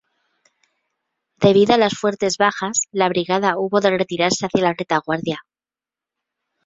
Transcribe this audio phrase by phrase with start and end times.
[1.39, 5.45] Debido a las fuertes bajas la brigada hubo de retirarse hacia la retaguardia.